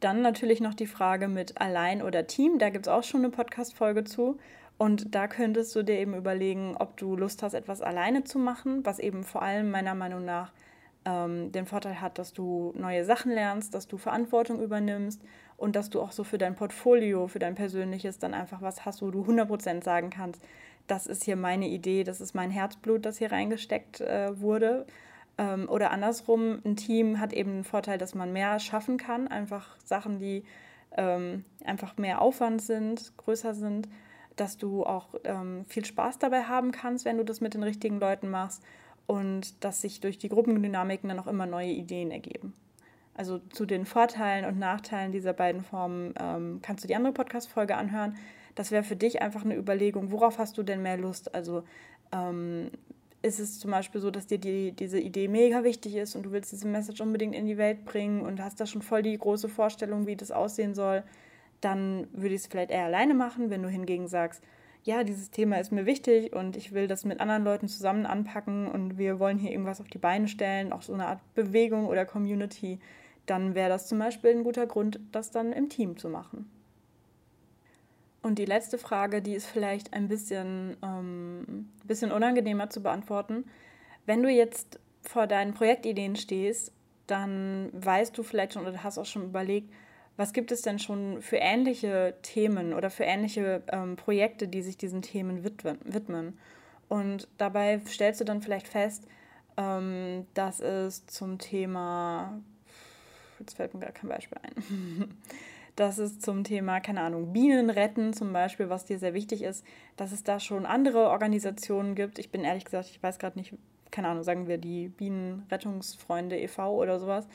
Dann 0.00 0.22
natürlich 0.22 0.60
noch 0.60 0.74
die 0.74 0.86
Frage 0.86 1.28
mit 1.28 1.60
allein 1.60 2.02
oder 2.02 2.26
Team. 2.26 2.58
Da 2.58 2.70
gibt 2.70 2.86
es 2.86 2.92
auch 2.92 3.04
schon 3.04 3.20
eine 3.20 3.30
Podcast-Folge 3.30 4.04
zu. 4.04 4.38
Und 4.78 5.14
da 5.14 5.28
könntest 5.28 5.76
du 5.76 5.82
dir 5.82 5.98
eben 5.98 6.14
überlegen, 6.14 6.74
ob 6.78 6.96
du 6.96 7.14
Lust 7.14 7.42
hast, 7.42 7.52
etwas 7.52 7.82
alleine 7.82 8.24
zu 8.24 8.38
machen, 8.38 8.84
was 8.86 8.98
eben 8.98 9.24
vor 9.24 9.42
allem 9.42 9.70
meiner 9.70 9.94
Meinung 9.94 10.24
nach 10.24 10.52
ähm, 11.04 11.52
den 11.52 11.66
Vorteil 11.66 12.00
hat, 12.00 12.18
dass 12.18 12.32
du 12.32 12.72
neue 12.76 13.04
Sachen 13.04 13.30
lernst, 13.30 13.74
dass 13.74 13.88
du 13.88 13.98
Verantwortung 13.98 14.62
übernimmst 14.62 15.20
und 15.58 15.76
dass 15.76 15.90
du 15.90 16.00
auch 16.00 16.12
so 16.12 16.24
für 16.24 16.38
dein 16.38 16.54
Portfolio, 16.54 17.28
für 17.28 17.38
dein 17.38 17.54
persönliches 17.54 18.18
dann 18.18 18.32
einfach 18.32 18.62
was 18.62 18.86
hast, 18.86 19.02
wo 19.02 19.10
du 19.10 19.22
100% 19.22 19.84
sagen 19.84 20.08
kannst, 20.08 20.42
das 20.86 21.06
ist 21.06 21.24
hier 21.24 21.36
meine 21.36 21.68
Idee, 21.68 22.02
das 22.02 22.20
ist 22.20 22.34
mein 22.34 22.50
Herzblut, 22.50 23.04
das 23.04 23.18
hier 23.18 23.32
reingesteckt 23.32 24.00
äh, 24.00 24.40
wurde. 24.40 24.86
Ähm, 25.40 25.70
oder 25.70 25.90
andersrum, 25.90 26.60
ein 26.66 26.76
Team 26.76 27.18
hat 27.18 27.32
eben 27.32 27.52
den 27.52 27.64
Vorteil, 27.64 27.96
dass 27.96 28.14
man 28.14 28.30
mehr 28.30 28.60
schaffen 28.60 28.98
kann, 28.98 29.26
einfach 29.26 29.78
Sachen, 29.82 30.18
die 30.18 30.44
ähm, 30.98 31.46
einfach 31.64 31.96
mehr 31.96 32.20
Aufwand 32.20 32.60
sind, 32.60 33.16
größer 33.16 33.54
sind, 33.54 33.88
dass 34.36 34.58
du 34.58 34.84
auch 34.84 35.14
ähm, 35.24 35.64
viel 35.64 35.86
Spaß 35.86 36.18
dabei 36.18 36.42
haben 36.42 36.72
kannst, 36.72 37.06
wenn 37.06 37.16
du 37.16 37.24
das 37.24 37.40
mit 37.40 37.54
den 37.54 37.62
richtigen 37.62 37.98
Leuten 37.98 38.28
machst 38.28 38.62
und 39.06 39.64
dass 39.64 39.80
sich 39.80 40.00
durch 40.00 40.18
die 40.18 40.28
Gruppendynamiken 40.28 41.08
dann 41.08 41.18
auch 41.18 41.26
immer 41.26 41.46
neue 41.46 41.70
Ideen 41.70 42.10
ergeben. 42.10 42.52
Also 43.14 43.38
zu 43.38 43.64
den 43.64 43.86
Vorteilen 43.86 44.44
und 44.44 44.58
Nachteilen 44.58 45.10
dieser 45.10 45.32
beiden 45.32 45.62
Formen 45.62 46.12
ähm, 46.20 46.60
kannst 46.60 46.84
du 46.84 46.88
die 46.88 46.96
andere 46.96 47.14
Podcast-Folge 47.14 47.76
anhören. 47.76 48.14
Das 48.56 48.72
wäre 48.72 48.82
für 48.82 48.96
dich 48.96 49.22
einfach 49.22 49.44
eine 49.44 49.56
Überlegung, 49.56 50.10
worauf 50.10 50.38
hast 50.38 50.58
du 50.58 50.62
denn 50.62 50.82
mehr 50.82 50.98
Lust? 50.98 51.34
Also 51.34 51.64
ähm, 52.12 52.70
ist 53.22 53.38
es 53.38 53.58
zum 53.58 53.70
Beispiel 53.70 54.00
so, 54.00 54.10
dass 54.10 54.26
dir 54.26 54.38
die, 54.38 54.72
diese 54.72 54.98
Idee 54.98 55.28
mega 55.28 55.62
wichtig 55.62 55.96
ist 55.96 56.16
und 56.16 56.24
du 56.24 56.32
willst 56.32 56.52
diese 56.52 56.66
Message 56.66 57.00
unbedingt 57.00 57.34
in 57.34 57.46
die 57.46 57.58
Welt 57.58 57.84
bringen 57.84 58.22
und 58.22 58.42
hast 58.42 58.60
da 58.60 58.66
schon 58.66 58.82
voll 58.82 59.02
die 59.02 59.16
große 59.16 59.48
Vorstellung, 59.48 60.06
wie 60.06 60.16
das 60.16 60.30
aussehen 60.30 60.74
soll, 60.74 61.02
dann 61.60 62.08
würde 62.12 62.34
ich 62.34 62.42
es 62.42 62.46
vielleicht 62.46 62.70
eher 62.70 62.86
alleine 62.86 63.14
machen. 63.14 63.50
Wenn 63.50 63.62
du 63.62 63.68
hingegen 63.68 64.08
sagst, 64.08 64.42
ja, 64.84 65.04
dieses 65.04 65.30
Thema 65.30 65.56
ist 65.56 65.72
mir 65.72 65.84
wichtig 65.84 66.34
und 66.34 66.56
ich 66.56 66.72
will 66.72 66.86
das 66.86 67.04
mit 67.04 67.20
anderen 67.20 67.44
Leuten 67.44 67.68
zusammen 67.68 68.06
anpacken 68.06 68.66
und 68.68 68.96
wir 68.96 69.18
wollen 69.18 69.38
hier 69.38 69.50
irgendwas 69.50 69.82
auf 69.82 69.88
die 69.88 69.98
Beine 69.98 70.26
stellen, 70.26 70.72
auch 70.72 70.82
so 70.82 70.94
eine 70.94 71.06
Art 71.06 71.20
Bewegung 71.34 71.86
oder 71.86 72.06
Community, 72.06 72.78
dann 73.26 73.54
wäre 73.54 73.68
das 73.68 73.86
zum 73.86 73.98
Beispiel 73.98 74.30
ein 74.30 74.44
guter 74.44 74.66
Grund, 74.66 74.98
das 75.12 75.30
dann 75.30 75.52
im 75.52 75.68
Team 75.68 75.98
zu 75.98 76.08
machen. 76.08 76.50
Und 78.22 78.38
die 78.38 78.44
letzte 78.44 78.76
Frage, 78.76 79.22
die 79.22 79.34
ist 79.34 79.46
vielleicht 79.46 79.92
ein 79.94 80.08
bisschen, 80.08 80.76
ähm, 80.82 81.70
bisschen 81.84 82.12
unangenehmer 82.12 82.68
zu 82.68 82.82
beantworten. 82.82 83.44
Wenn 84.06 84.22
du 84.22 84.28
jetzt 84.28 84.78
vor 85.02 85.26
deinen 85.26 85.54
Projektideen 85.54 86.16
stehst, 86.16 86.72
dann 87.06 87.70
weißt 87.72 88.16
du 88.16 88.22
vielleicht 88.22 88.54
schon 88.54 88.66
oder 88.66 88.82
hast 88.82 88.98
auch 88.98 89.06
schon 89.06 89.24
überlegt, 89.24 89.72
was 90.16 90.32
gibt 90.34 90.52
es 90.52 90.60
denn 90.60 90.78
schon 90.78 91.22
für 91.22 91.36
ähnliche 91.36 92.14
Themen 92.22 92.74
oder 92.74 92.90
für 92.90 93.04
ähnliche 93.04 93.62
ähm, 93.72 93.96
Projekte, 93.96 94.48
die 94.48 94.60
sich 94.60 94.76
diesen 94.76 95.00
Themen 95.00 95.44
widmen? 95.44 96.38
Und 96.88 97.26
dabei 97.38 97.80
stellst 97.86 98.20
du 98.20 98.24
dann 98.24 98.42
vielleicht 98.42 98.68
fest, 98.68 99.06
ähm, 99.56 100.26
dass 100.34 100.60
es 100.60 101.06
zum 101.06 101.38
Thema, 101.38 102.38
jetzt 103.38 103.54
fällt 103.54 103.72
mir 103.72 103.80
gar 103.80 103.92
kein 103.92 104.10
Beispiel 104.10 104.38
ein, 104.42 105.14
dass 105.80 105.96
es 105.96 106.20
zum 106.20 106.44
Thema, 106.44 106.78
keine 106.80 107.00
Ahnung, 107.00 107.32
Bienen 107.32 107.70
retten 107.70 108.12
zum 108.12 108.34
Beispiel, 108.34 108.68
was 108.68 108.84
dir 108.84 108.98
sehr 108.98 109.14
wichtig 109.14 109.42
ist, 109.42 109.64
dass 109.96 110.12
es 110.12 110.22
da 110.22 110.38
schon 110.38 110.66
andere 110.66 111.08
Organisationen 111.08 111.94
gibt. 111.94 112.18
Ich 112.18 112.30
bin 112.30 112.44
ehrlich 112.44 112.66
gesagt, 112.66 112.90
ich 112.90 113.02
weiß 113.02 113.18
gerade 113.18 113.38
nicht, 113.38 113.54
keine 113.90 114.08
Ahnung, 114.08 114.22
sagen 114.22 114.46
wir 114.46 114.58
die 114.58 114.88
Bienenrettungsfreunde 114.88 116.38
e.V. 116.38 116.74
oder 116.74 117.00
sowas, 117.00 117.26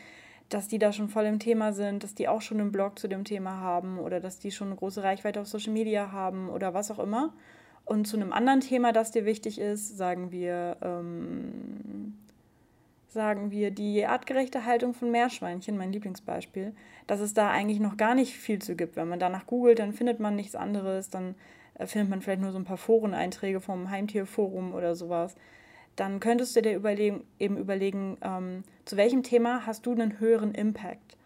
dass 0.49 0.67
die 0.67 0.77
da 0.77 0.93
schon 0.93 1.09
voll 1.09 1.25
im 1.25 1.39
Thema 1.39 1.73
sind, 1.73 2.03
dass 2.03 2.13
die 2.13 2.27
auch 2.27 2.41
schon 2.41 2.59
einen 2.59 2.71
Blog 2.71 2.99
zu 2.99 3.07
dem 3.07 3.23
Thema 3.23 3.59
haben 3.61 3.97
oder 3.97 4.19
dass 4.19 4.37
die 4.37 4.51
schon 4.51 4.67
eine 4.67 4.75
große 4.75 5.01
Reichweite 5.01 5.41
auf 5.41 5.47
Social 5.47 5.73
Media 5.73 6.11
haben 6.11 6.49
oder 6.49 6.75
was 6.75 6.91
auch 6.91 6.99
immer. 6.99 7.33
Und 7.83 8.05
zu 8.05 8.15
einem 8.15 8.31
anderen 8.31 8.61
Thema, 8.61 8.91
das 8.91 9.09
dir 9.09 9.25
wichtig 9.25 9.59
ist, 9.59 9.97
sagen 9.97 10.31
wir, 10.31 10.77
ähm, 10.83 12.13
sagen 13.15 13.49
wir 13.49 13.71
die 13.71 14.05
artgerechte 14.05 14.65
Haltung 14.65 14.93
von 14.93 15.09
Meerschweinchen, 15.09 15.75
mein 15.75 15.91
Lieblingsbeispiel, 15.91 16.75
dass 17.07 17.19
es 17.19 17.33
da 17.33 17.49
eigentlich 17.49 17.79
noch 17.79 17.97
gar 17.97 18.13
nicht 18.13 18.35
viel 18.35 18.61
zu 18.61 18.75
gibt. 18.75 18.95
Wenn 18.95 19.09
man 19.09 19.19
danach 19.19 19.47
googelt, 19.47 19.79
dann 19.79 19.93
findet 19.93 20.19
man 20.19 20.35
nichts 20.35 20.55
anderes, 20.55 21.09
dann 21.09 21.33
äh, 21.79 21.87
findet 21.87 22.11
man 22.11 22.21
vielleicht 22.21 22.41
nur 22.41 22.51
so 22.51 22.59
ein 22.59 22.65
paar 22.65 22.77
Foreneinträge 22.77 23.59
vom 23.59 23.89
Heimtierforum 23.89 24.75
oder 24.75 24.93
sowas 24.93 25.35
dann 25.95 26.19
könntest 26.19 26.55
du 26.55 26.61
dir 26.61 26.75
überlegen, 26.75 27.23
eben 27.39 27.57
überlegen, 27.57 28.17
ähm, 28.21 28.63
zu 28.85 28.97
welchem 28.97 29.23
Thema 29.23 29.65
hast 29.65 29.85
du 29.85 29.91
einen 29.91 30.19
höheren 30.19 30.53
Impact. 30.53 31.17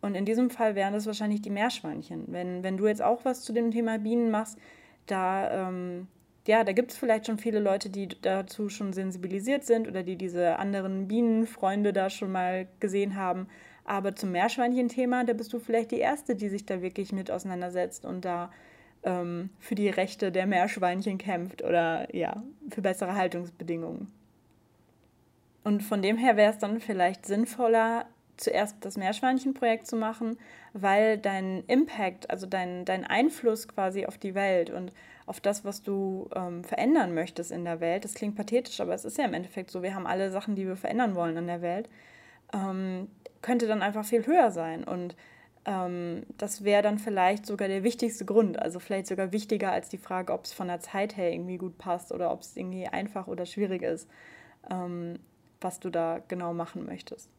Und 0.00 0.14
in 0.14 0.24
diesem 0.24 0.50
Fall 0.50 0.74
wären 0.74 0.92
das 0.92 1.06
wahrscheinlich 1.06 1.42
die 1.42 1.50
Meerschweinchen. 1.50 2.24
Wenn, 2.28 2.62
wenn 2.62 2.76
du 2.76 2.86
jetzt 2.86 3.02
auch 3.02 3.24
was 3.24 3.42
zu 3.42 3.52
dem 3.52 3.70
Thema 3.70 3.98
Bienen 3.98 4.30
machst, 4.30 4.58
da, 5.06 5.68
ähm, 5.68 6.06
ja, 6.48 6.64
da 6.64 6.72
gibt 6.72 6.92
es 6.92 6.96
vielleicht 6.96 7.26
schon 7.26 7.36
viele 7.36 7.60
Leute, 7.60 7.90
die 7.90 8.08
dazu 8.08 8.70
schon 8.70 8.94
sensibilisiert 8.94 9.64
sind 9.64 9.86
oder 9.86 10.02
die 10.02 10.16
diese 10.16 10.58
anderen 10.58 11.06
Bienenfreunde 11.06 11.92
da 11.92 12.08
schon 12.08 12.32
mal 12.32 12.66
gesehen 12.80 13.16
haben. 13.16 13.48
Aber 13.84 14.16
zum 14.16 14.32
Meerschweinchen-Thema, 14.32 15.24
da 15.24 15.34
bist 15.34 15.52
du 15.52 15.58
vielleicht 15.58 15.90
die 15.90 15.98
Erste, 15.98 16.36
die 16.36 16.48
sich 16.48 16.64
da 16.64 16.80
wirklich 16.80 17.12
mit 17.12 17.30
auseinandersetzt 17.30 18.06
und 18.06 18.24
da 18.24 18.50
ähm, 19.02 19.50
für 19.58 19.74
die 19.74 19.90
Rechte 19.90 20.32
der 20.32 20.46
Meerschweinchen 20.46 21.18
kämpft 21.18 21.62
oder 21.62 22.14
ja, 22.16 22.42
für 22.70 22.80
bessere 22.80 23.14
Haltungsbedingungen. 23.14 24.10
Und 25.64 25.82
von 25.82 26.00
dem 26.00 26.16
her 26.16 26.38
wäre 26.38 26.52
es 26.52 26.58
dann 26.58 26.80
vielleicht 26.80 27.26
sinnvoller, 27.26 28.06
zuerst 28.38 28.76
das 28.86 28.96
Meerschweinchenprojekt 28.96 29.86
zu 29.86 29.96
machen, 29.96 30.38
weil 30.72 31.18
dein 31.18 31.62
Impact, 31.66 32.30
also 32.30 32.46
dein, 32.46 32.86
dein 32.86 33.04
Einfluss 33.04 33.68
quasi 33.68 34.06
auf 34.06 34.16
die 34.16 34.34
Welt 34.34 34.70
und 34.70 34.92
auf 35.28 35.40
das, 35.40 35.64
was 35.64 35.82
du 35.82 36.28
ähm, 36.34 36.64
verändern 36.64 37.14
möchtest 37.14 37.52
in 37.52 37.64
der 37.64 37.80
Welt, 37.80 38.04
das 38.04 38.14
klingt 38.14 38.34
pathetisch, 38.34 38.80
aber 38.80 38.94
es 38.94 39.04
ist 39.04 39.18
ja 39.18 39.24
im 39.24 39.34
Endeffekt 39.34 39.70
so, 39.70 39.82
wir 39.82 39.94
haben 39.94 40.06
alle 40.06 40.30
Sachen, 40.30 40.56
die 40.56 40.66
wir 40.66 40.76
verändern 40.76 41.14
wollen 41.14 41.36
in 41.36 41.46
der 41.46 41.60
Welt, 41.60 41.88
ähm, 42.54 43.08
könnte 43.42 43.66
dann 43.66 43.82
einfach 43.82 44.04
viel 44.04 44.26
höher 44.26 44.50
sein. 44.50 44.84
Und 44.84 45.16
ähm, 45.66 46.22
das 46.38 46.64
wäre 46.64 46.82
dann 46.82 46.98
vielleicht 46.98 47.44
sogar 47.44 47.68
der 47.68 47.84
wichtigste 47.84 48.24
Grund, 48.24 48.58
also 48.58 48.80
vielleicht 48.80 49.06
sogar 49.06 49.32
wichtiger 49.32 49.70
als 49.70 49.90
die 49.90 49.98
Frage, 49.98 50.32
ob 50.32 50.44
es 50.44 50.52
von 50.52 50.68
der 50.68 50.80
Zeit 50.80 51.16
her 51.16 51.30
irgendwie 51.30 51.58
gut 51.58 51.76
passt 51.76 52.10
oder 52.10 52.32
ob 52.32 52.40
es 52.40 52.56
irgendwie 52.56 52.86
einfach 52.86 53.26
oder 53.28 53.44
schwierig 53.44 53.82
ist. 53.82 54.08
Ähm, 54.70 55.18
was 55.60 55.80
du 55.80 55.90
da 55.90 56.20
genau 56.28 56.54
machen 56.54 56.86
möchtest. 56.86 57.30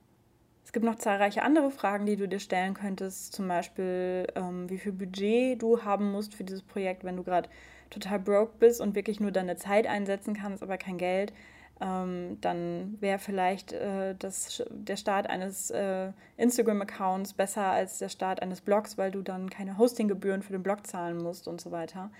Es 0.70 0.74
gibt 0.74 0.86
noch 0.86 0.98
zahlreiche 0.98 1.42
andere 1.42 1.72
Fragen, 1.72 2.06
die 2.06 2.16
du 2.16 2.28
dir 2.28 2.40
stellen 2.40 2.76
könntest, 2.76 3.34
zum 3.34 3.48
Beispiel, 3.48 4.28
ähm, 4.36 4.70
wie 4.70 4.78
viel 4.78 4.92
Budget 4.92 5.60
du 5.60 5.84
haben 5.84 6.12
musst 6.12 6.36
für 6.36 6.44
dieses 6.44 6.62
Projekt, 6.62 7.04
wenn 7.04 7.18
du 7.18 7.24
gerade 7.24 7.50
total 7.90 8.20
broke 8.20 8.52
bist 8.60 8.80
und 8.80 8.94
wirklich 8.94 9.20
nur 9.20 9.32
deine 9.32 9.56
Zeit 9.56 9.88
einsetzen 9.88 10.36
kannst, 10.36 10.62
aber 10.62 10.78
kein 10.78 11.00
Geld. 11.00 11.34
Ähm, 11.82 12.38
dann 12.42 12.98
wäre 13.00 13.18
vielleicht 13.18 13.74
äh, 13.74 14.14
das, 14.20 14.64
der 14.70 14.96
Start 14.96 15.28
eines 15.28 15.72
äh, 15.72 16.12
Instagram-Accounts 16.38 17.34
besser 17.34 17.66
als 17.66 17.98
der 17.98 18.10
Start 18.10 18.44
eines 18.44 18.62
Blogs, 18.62 18.96
weil 18.96 19.10
du 19.10 19.24
dann 19.24 19.50
keine 19.50 19.80
Hostinggebühren 19.80 20.44
für 20.44 20.52
den 20.52 20.62
Blog 20.62 20.86
zahlen 20.86 21.18
musst 21.18 21.48
und 21.48 21.60
so 21.60 21.72
weiter. 21.72 22.12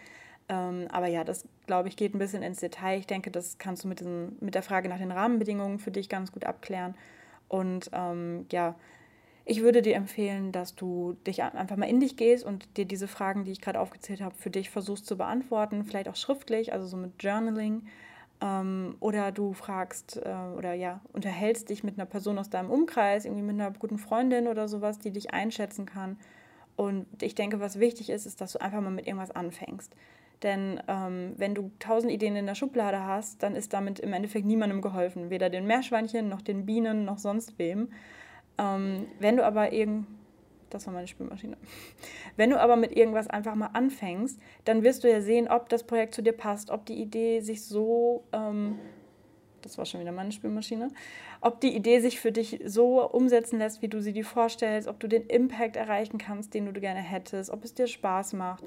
Ähm, 0.48 0.88
aber 0.92 1.06
ja, 1.06 1.24
das 1.24 1.48
glaube 1.68 1.88
ich 1.88 1.96
geht 1.96 2.16
ein 2.16 2.20
bisschen 2.20 2.42
ins 2.42 2.62
Detail. 2.62 2.98
Ich 2.98 3.06
denke, 3.06 3.30
das 3.30 3.60
kannst 3.60 3.84
du 3.84 3.88
mit, 3.88 4.00
diesen, 4.00 4.38
mit 4.40 4.56
der 4.56 4.64
Frage 4.64 4.90
nach 4.90 4.98
den 4.98 5.12
Rahmenbedingungen 5.12 5.78
für 5.78 5.92
dich 5.92 6.10
ganz 6.10 6.32
gut 6.32 6.46
abklären. 6.46 6.96
Und 7.50 7.90
ähm, 7.94 8.46
ja, 8.52 8.76
ich 9.44 9.62
würde 9.62 9.82
dir 9.82 9.96
empfehlen, 9.96 10.52
dass 10.52 10.76
du 10.76 11.18
dich 11.26 11.42
einfach 11.42 11.76
mal 11.76 11.90
in 11.90 12.00
dich 12.00 12.16
gehst 12.16 12.46
und 12.46 12.78
dir 12.78 12.86
diese 12.86 13.08
Fragen, 13.08 13.46
die 13.46 13.52
ich 13.52 13.62
gerade 13.62 13.80
aufgezählt 13.80 14.22
habe, 14.22 14.36
für 14.36 14.52
dich 14.52 14.70
versuchst 14.70 15.08
zu 15.08 15.18
beantworten, 15.18 15.84
vielleicht 15.84 16.08
auch 16.08 16.16
schriftlich, 16.16 16.72
also 16.72 16.86
so 16.86 16.98
mit 16.98 17.22
Journaling. 17.22 17.88
Ähm, 18.42 18.96
oder 19.00 19.32
du 19.32 19.54
fragst 19.54 20.18
äh, 20.18 20.56
oder 20.56 20.74
ja, 20.74 21.02
unterhältst 21.14 21.70
dich 21.70 21.84
mit 21.84 21.98
einer 21.98 22.06
Person 22.06 22.38
aus 22.38 22.50
deinem 22.50 22.70
Umkreis, 22.70 23.26
irgendwie 23.26 23.42
mit 23.42 23.60
einer 23.60 23.72
guten 23.72 23.98
Freundin 23.98 24.48
oder 24.48 24.68
sowas, 24.68 25.00
die 25.00 25.12
dich 25.12 25.34
einschätzen 25.34 25.86
kann. 25.86 26.18
Und 26.76 27.08
ich 27.22 27.36
denke, 27.36 27.60
was 27.60 27.80
wichtig 27.80 28.10
ist, 28.10 28.26
ist, 28.26 28.40
dass 28.40 28.54
du 28.54 28.62
einfach 28.62 28.80
mal 28.82 28.92
mit 28.92 29.08
irgendwas 29.08 29.32
anfängst. 29.32 29.94
Denn 30.44 30.82
ähm, 30.88 31.34
wenn 31.38 31.54
du 31.54 31.72
tausend 31.80 32.14
Ideen 32.14 32.36
in 32.36 32.46
der 32.46 32.56
Schublade 32.56 33.04
hast, 33.04 33.44
dann 33.44 33.56
ist 33.56 33.74
damit 33.74 34.00
im 34.00 34.14
Endeffekt 34.14 34.46
niemandem 34.46 34.82
geholfen. 34.82 35.30
Weder 35.30 35.50
den 35.50 35.66
Meerschweinchen, 35.66 36.30
noch 36.30 36.42
den 36.42 36.66
Bienen, 36.66 37.04
noch 37.04 37.18
sonst 37.18 37.60
wem. 37.60 37.90
Ähm, 38.58 39.08
wenn 39.20 39.38
du 39.38 39.46
aber 39.46 39.74
irgend... 39.74 40.08
Das 40.70 40.86
war 40.86 40.94
meine 40.94 41.08
Spülmaschine. 41.08 41.58
Wenn 42.36 42.52
du 42.52 42.62
aber 42.62 42.76
mit 42.76 42.96
irgendwas 42.96 43.28
einfach 43.28 43.56
mal 43.56 43.72
anfängst, 43.74 44.40
dann 44.66 44.84
wirst 44.84 45.04
du 45.04 45.12
ja 45.12 45.20
sehen, 45.20 45.48
ob 45.48 45.68
das 45.68 45.84
Projekt 45.84 46.14
zu 46.14 46.22
dir 46.22 46.34
passt, 46.34 46.70
ob 46.70 46.86
die 46.86 47.02
Idee 47.02 47.40
sich 47.40 47.66
so... 47.66 48.24
Ähm, 48.34 48.78
das 49.64 49.80
war 49.80 49.86
schon 49.86 50.00
wieder 50.00 50.12
meine 50.12 50.32
Spülmaschine, 50.32 50.90
ob 51.42 51.60
die 51.60 51.76
Idee 51.76 52.00
sich 52.00 52.20
für 52.20 52.32
dich 52.32 52.62
so 52.66 53.04
umsetzen 53.10 53.58
lässt, 53.58 53.82
wie 53.82 53.88
du 53.88 54.00
sie 54.00 54.14
dir 54.14 54.24
vorstellst, 54.24 54.88
ob 54.88 55.00
du 55.00 55.08
den 55.08 55.26
Impact 55.26 55.76
erreichen 55.76 56.20
kannst, 56.20 56.54
den 56.54 56.72
du 56.72 56.80
gerne 56.80 57.02
hättest, 57.02 57.50
ob 57.50 57.64
es 57.66 57.74
dir 57.74 57.88
Spaß 57.88 58.34
macht 58.34 58.64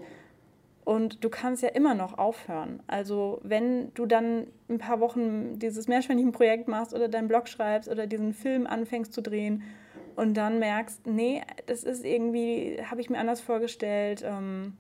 und 0.84 1.22
du 1.22 1.30
kannst 1.30 1.62
ja 1.62 1.68
immer 1.68 1.94
noch 1.94 2.18
aufhören. 2.18 2.82
Also 2.86 3.40
wenn 3.42 3.92
du 3.94 4.06
dann 4.06 4.48
ein 4.68 4.78
paar 4.78 5.00
Wochen 5.00 5.58
dieses 5.58 5.86
Meerschweinchen-Projekt 5.88 6.68
machst 6.68 6.92
oder 6.94 7.08
deinen 7.08 7.28
Blog 7.28 7.48
schreibst 7.48 7.88
oder 7.88 8.06
diesen 8.06 8.32
Film 8.32 8.66
anfängst 8.66 9.12
zu 9.12 9.22
drehen 9.22 9.62
und 10.16 10.34
dann 10.34 10.58
merkst, 10.58 11.06
nee, 11.06 11.42
das 11.66 11.84
ist 11.84 12.04
irgendwie, 12.04 12.78
habe 12.84 13.00
ich 13.00 13.10
mir 13.10 13.18
anders 13.18 13.40
vorgestellt, 13.40 14.24
ähm, 14.26 14.76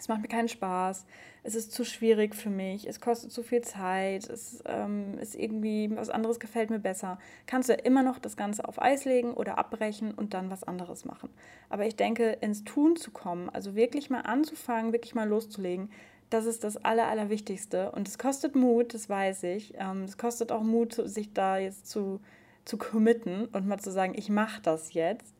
es 0.00 0.08
macht 0.08 0.22
mir 0.22 0.28
keinen 0.28 0.48
Spaß, 0.48 1.04
es 1.42 1.54
ist 1.54 1.72
zu 1.72 1.84
schwierig 1.84 2.34
für 2.34 2.48
mich, 2.48 2.88
es 2.88 3.00
kostet 3.00 3.32
zu 3.32 3.42
viel 3.42 3.60
Zeit, 3.60 4.28
es 4.28 4.62
ähm, 4.64 5.18
ist 5.18 5.34
irgendwie, 5.34 5.90
was 5.94 6.08
anderes 6.08 6.40
gefällt 6.40 6.70
mir 6.70 6.78
besser. 6.78 7.18
Kannst 7.46 7.68
du 7.68 7.74
ja 7.74 7.78
immer 7.80 8.02
noch 8.02 8.18
das 8.18 8.36
Ganze 8.36 8.66
auf 8.66 8.80
Eis 8.80 9.04
legen 9.04 9.34
oder 9.34 9.58
abbrechen 9.58 10.12
und 10.12 10.32
dann 10.32 10.50
was 10.50 10.64
anderes 10.64 11.04
machen. 11.04 11.28
Aber 11.68 11.86
ich 11.86 11.96
denke, 11.96 12.30
ins 12.40 12.64
Tun 12.64 12.96
zu 12.96 13.10
kommen, 13.10 13.50
also 13.50 13.74
wirklich 13.74 14.08
mal 14.08 14.22
anzufangen, 14.22 14.92
wirklich 14.92 15.14
mal 15.14 15.28
loszulegen, 15.28 15.90
das 16.30 16.46
ist 16.46 16.64
das 16.64 16.78
Aller, 16.78 17.08
Allerwichtigste. 17.08 17.90
Und 17.90 18.08
es 18.08 18.16
kostet 18.16 18.54
Mut, 18.54 18.94
das 18.94 19.08
weiß 19.08 19.42
ich. 19.42 19.74
Ähm, 19.76 20.04
es 20.04 20.16
kostet 20.16 20.50
auch 20.50 20.62
Mut, 20.62 20.94
sich 20.94 21.34
da 21.34 21.58
jetzt 21.58 21.88
zu, 21.88 22.20
zu 22.64 22.78
committen 22.78 23.46
und 23.46 23.66
mal 23.66 23.80
zu 23.80 23.90
sagen, 23.90 24.14
ich 24.16 24.30
mache 24.30 24.62
das 24.62 24.94
jetzt. 24.94 25.34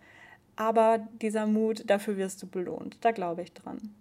Aber 0.57 0.99
dieser 1.23 1.47
Mut, 1.47 1.89
dafür 1.89 2.19
wirst 2.19 2.43
du 2.43 2.47
belohnt. 2.47 2.99
Da 3.03 3.13
glaube 3.13 3.43
ich 3.43 3.55
dran. 3.55 3.95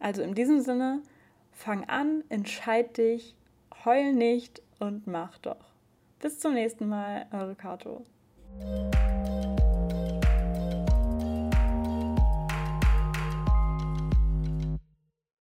Also 0.00 0.22
in 0.22 0.34
diesem 0.34 0.60
Sinne, 0.60 1.02
fang 1.52 1.84
an, 1.84 2.24
entscheid 2.30 2.96
dich, 2.96 3.36
heul 3.84 4.12
nicht 4.14 4.62
und 4.78 5.06
mach 5.06 5.38
doch. 5.38 5.74
Bis 6.20 6.40
zum 6.40 6.54
nächsten 6.54 6.88
Mal, 6.88 7.26
eure 7.32 7.54
Kato. 7.54 8.04